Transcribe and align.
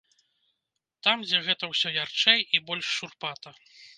Там, 1.07 1.17
дзе 1.27 1.41
гэта 1.49 1.69
ўсё 1.73 1.93
ярчэй 2.05 2.39
і 2.57 2.65
больш 2.69 2.87
шурпата. 2.97 3.49